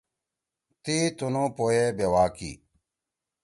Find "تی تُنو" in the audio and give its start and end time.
0.83-1.43